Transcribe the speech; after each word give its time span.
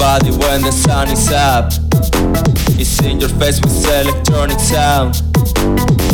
body 0.00 0.30
when 0.30 0.62
the 0.62 0.72
sun 0.72 1.08
is 1.08 1.30
up. 1.30 1.72
It's 2.80 3.00
in 3.02 3.20
your 3.20 3.28
face 3.28 3.60
with 3.60 3.86
electronic 3.86 4.58
sound. 4.58 5.22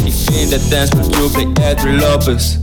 It's 0.04 0.28
in 0.34 0.50
the 0.50 0.58
dance 0.68 0.91
floor 0.91 1.06
you 1.06 1.28
play 1.30 1.46
Adry 1.64 2.00
Lopez. 2.00 2.58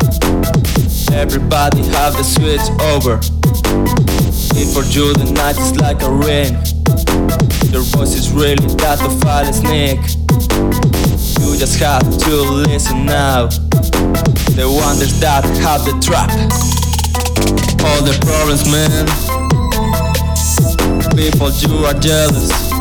Everybody 1.12 1.82
have 1.98 2.14
the 2.20 2.24
switch 2.24 2.68
over. 2.94 3.18
If 4.60 4.74
for 4.76 4.84
you 4.94 5.14
the 5.14 5.32
night 5.34 5.58
is 5.58 5.76
like 5.80 6.04
a 6.04 6.12
ring. 6.12 6.54
Your 7.72 7.84
voice 7.96 8.14
is 8.14 8.32
really 8.32 8.68
that 8.78 9.00
to 9.00 9.10
file 9.26 9.52
sneak. 9.54 10.00
You 11.40 11.58
just 11.58 11.80
have 11.80 12.04
to 12.04 12.36
listen 12.68 13.06
now. 13.06 13.48
The 14.54 14.68
wonders 14.70 15.20
that 15.20 15.46
have 15.66 15.84
the 15.86 15.98
trap. 16.04 16.30
All 17.86 18.04
the 18.04 18.18
problems, 18.22 18.70
man. 18.70 19.33
People, 21.16 21.52
you 21.52 21.86
are 21.86 21.94
jealous. 21.94 22.72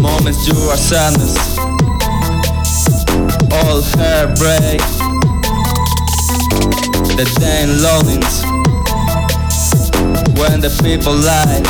Moments, 0.00 0.48
you 0.48 0.56
are 0.70 0.76
sadness. 0.76 1.58
All 3.52 3.82
hair 3.98 4.26
break. 4.36 4.80
The 7.16 7.24
day 7.38 7.62
in 7.64 7.82
loneliness. 7.82 8.42
When 10.40 10.60
the 10.60 10.70
people 10.82 11.14
lie. 11.14 11.62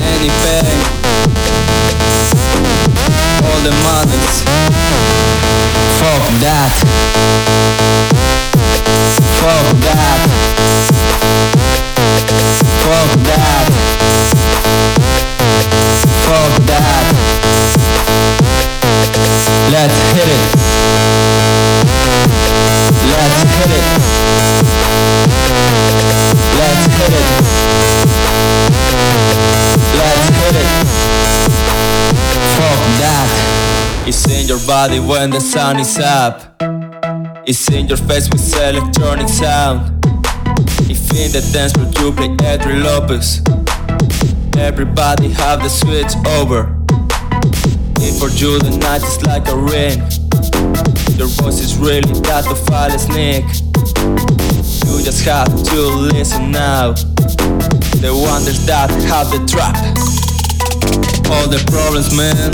Any 0.00 0.30
pain. 0.42 0.80
All 3.42 3.60
the 3.66 3.72
mothers. 3.82 4.42
Fuck 5.98 6.24
that. 6.40 6.72
Fuck 9.40 9.76
that. 9.82 11.59
Hit 20.20 20.28
it. 20.28 20.36
Let's 23.08 23.40
hit 23.56 23.70
it. 23.72 23.84
Let's 26.58 26.84
hit 26.98 27.12
it. 27.20 27.26
Let's 29.96 30.28
hit 30.36 30.56
it. 30.60 30.68
Fuck 32.52 32.80
that. 33.00 33.28
It's 34.06 34.28
in 34.28 34.46
your 34.46 34.60
body 34.66 35.00
when 35.00 35.30
the 35.30 35.40
sun 35.40 35.80
is 35.80 35.98
up. 35.98 36.54
It's 37.46 37.70
in 37.70 37.88
your 37.88 37.96
face 37.96 38.28
with 38.28 38.54
electronic 38.60 39.28
sound. 39.30 40.04
If 40.90 41.10
in 41.16 41.32
the 41.32 41.40
dance 41.50 41.72
floor 41.72 41.86
you 41.98 42.12
play 42.12 42.28
Adry 42.44 42.82
Lopez. 42.84 43.40
Everybody 44.58 45.30
have 45.30 45.62
the 45.62 45.70
switch 45.70 46.14
over. 46.36 46.79
For 48.00 48.28
you 48.30 48.58
the 48.58 48.76
night 48.80 49.02
is 49.02 49.20
like 49.24 49.48
a 49.48 49.56
ring. 49.56 50.00
Your 51.16 51.28
voice 51.40 51.60
is 51.60 51.76
really 51.76 52.12
that 52.24 52.44
file 52.64 52.92
a 52.92 52.98
sneak. 52.98 53.44
You 54.88 55.04
just 55.04 55.24
have 55.24 55.48
to 55.48 55.80
listen 56.08 56.50
now. 56.50 56.92
The 58.00 58.12
wonders 58.12 58.64
that 58.64 58.88
have 59.08 59.30
the 59.30 59.44
trap. 59.44 59.76
All 61.32 61.48
the 61.48 61.60
problems, 61.68 62.08
man. 62.16 62.52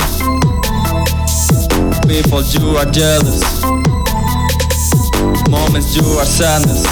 People, 2.06 2.42
you 2.42 2.76
are 2.76 2.90
jealous. 2.90 3.42
Moments, 5.48 5.94
you 5.94 6.06
are 6.18 6.26
sadness. 6.26 6.86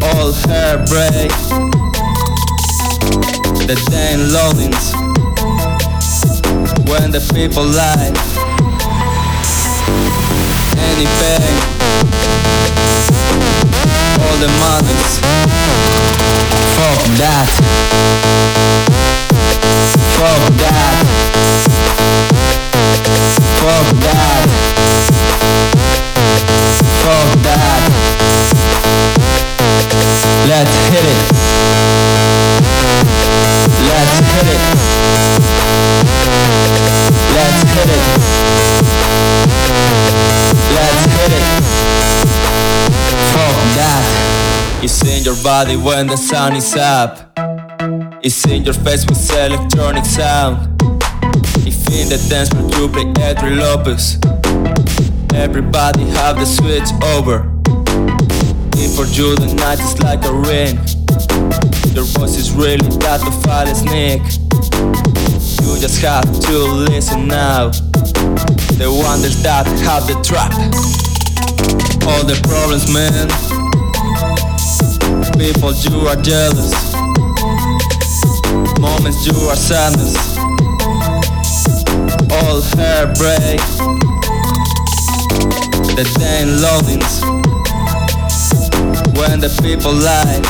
All 0.00 0.32
hair 0.48 0.78
break. 0.88 1.32
The 3.68 3.76
day 3.90 4.14
in 4.14 4.32
loneliness. 4.32 5.07
When 6.88 7.10
the 7.10 7.20
people 7.34 7.64
lie. 7.64 8.12
Any 10.88 11.06
pain. 11.20 11.56
All 14.24 14.36
the 14.40 14.48
mothers. 14.56 15.20
Fuck 16.78 17.02
that. 17.20 17.48
Fuck 20.16 20.42
that. 20.56 21.04
Fuck 23.60 23.88
that. 24.00 24.48
Fuck 27.04 27.30
that. 27.44 27.82
Let's 30.48 30.74
hit 30.88 31.04
it. 31.04 31.37
It's 44.80 45.02
in 45.02 45.24
your 45.24 45.34
body 45.42 45.76
when 45.76 46.06
the 46.06 46.16
sun 46.16 46.54
is 46.54 46.76
up. 46.76 47.32
It's 48.22 48.46
in 48.46 48.62
your 48.62 48.74
face 48.74 49.04
with 49.06 49.18
electronic 49.34 50.04
sound. 50.04 50.80
If 51.66 51.82
in 51.90 52.08
the 52.08 52.24
dance 52.30 52.50
floor 52.50 52.70
you 52.70 52.88
play 52.88 53.02
Adry 53.26 53.58
Lopez. 53.58 54.18
Everybody 55.34 56.04
have 56.22 56.36
the 56.36 56.46
switch 56.46 56.94
over. 57.16 57.50
If 58.78 58.94
for 58.94 59.06
you 59.18 59.34
the 59.34 59.52
night 59.58 59.80
is 59.80 59.98
like 59.98 60.24
a 60.24 60.32
ring. 60.32 60.78
Your 61.92 62.04
voice 62.14 62.36
is 62.38 62.52
really 62.52 62.86
that 63.02 63.18
to 63.18 63.32
file 63.42 63.66
a 63.66 63.74
sneak. 63.74 64.22
You 65.66 65.80
just 65.82 66.00
have 66.02 66.22
to 66.22 66.58
listen 66.86 67.26
now. 67.26 67.70
The 68.78 68.86
wonders 68.86 69.42
that 69.42 69.66
have 69.82 70.06
the 70.06 70.14
trap. 70.22 70.52
All 72.06 72.24
the 72.24 72.40
problems, 72.46 72.86
man 72.94 73.67
people 75.38 75.72
you 75.72 76.08
are 76.08 76.16
jealous. 76.16 76.74
Moments 78.80 79.24
you 79.24 79.38
are 79.48 79.56
sadness. 79.56 80.36
All 82.30 82.60
hair 82.74 83.06
break. 83.14 83.60
The 85.94 86.04
day 86.18 86.42
in 86.42 86.48
loathings 86.62 87.22
When 89.16 89.40
the 89.40 89.50
people 89.62 89.92
lie. 89.92 90.42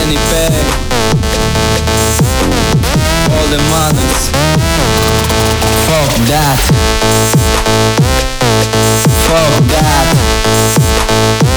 Any 0.00 0.18
pain. 0.28 0.66
All 3.32 3.46
the 3.48 3.60
madness. 3.72 4.28
Fuck 5.88 6.12
that. 6.28 6.60
Fuck 9.26 9.68
that. 9.68 11.49